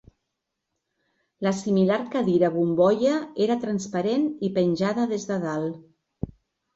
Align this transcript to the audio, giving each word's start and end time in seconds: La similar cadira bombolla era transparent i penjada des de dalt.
La 1.47 1.49
similar 1.57 1.99
cadira 2.15 2.49
bombolla 2.55 3.11
era 3.47 3.57
transparent 3.65 4.25
i 4.49 4.49
penjada 4.57 5.05
des 5.13 5.27
de 5.33 5.39
dalt. 5.45 6.33